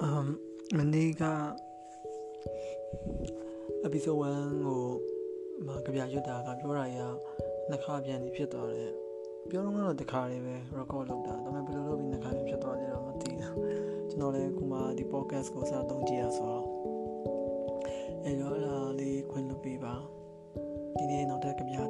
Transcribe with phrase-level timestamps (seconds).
[0.00, 1.24] က
[3.86, 4.82] episode 1ကို
[5.66, 6.98] မှာကြပြရွတ်တာကပြောတာရ
[7.70, 8.92] နှစ်ခါပြန်နေဖြစ်သွားတယ်
[9.50, 13.56] ပြောတော့ကတော့တစ်ခါလေးပဲ record လုပ်တာဒါပေမဲ့ဘယ်လိုလုပ်ပြီးနှစ်ခါပြန်ဖြစ်သွားလဲတော့မသိဘူး
[14.10, 16.64] ကျွန်တော်လည်းခုမှဒီ podcast ကိုစသုံးကြည့်ရဆိုတော့
[18.24, 19.94] အဲတော့အဲ့ဒါလေးခွင့်လုပ်ပေးပါ
[20.96, 21.76] ဒီနေ့နောက်တဲ့ကြပြ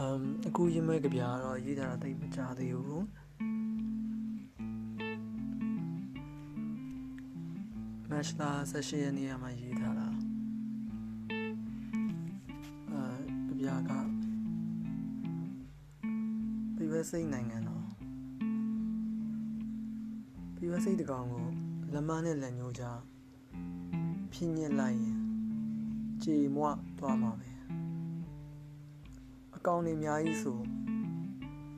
[0.00, 3.06] အမ်အခုရင်းမဲ့ကြပြတော့ရေးထားတာတိတ်မကြသေးဘူး
[8.10, 10.08] မတ်လာ16ရက်နေ့မှာရေးထားတာ
[12.90, 13.04] အဲ
[13.48, 13.90] ကြပြက
[16.76, 17.86] ပြည်ဝစိတ်နိုင်ငံတော်
[20.56, 21.46] ပြည်ဝစိတ်တကောင်ကို
[21.92, 22.84] လက်မနဲ့လက်ညှိုးချ
[24.32, 25.18] ဖြင်းညစ်လိုက်ရင်
[26.24, 26.66] ကြေမွ
[27.00, 27.55] သွားမှာပဲအ
[29.66, 30.58] ကောင်တွေအများကြီးဆို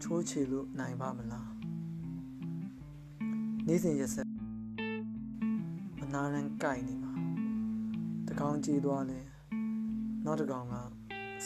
[0.02, 1.50] ချိုးချေလို့နိုင်ပါမလား
[3.66, 4.26] နေ့စဉ်ရက်ဆက်
[6.00, 7.12] မနာရန်ကြိုက်နေမှာ
[8.28, 9.20] တကောင်ကြေသွားလဲ
[10.24, 10.74] နောက်တကောင်က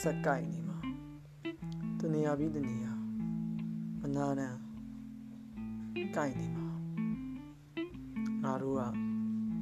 [0.00, 0.78] ဆက်ကြိုက်နေမှာ
[2.00, 2.92] တနေရာပြီးတနေရာ
[4.00, 4.56] မနာရန်
[6.14, 6.66] ကြိုက်နေမှာ
[8.44, 8.80] ငါတို့က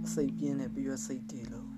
[0.05, 1.70] အစိတ်ပြင်းတဲ့ပြီးရစိတ်တည်လို့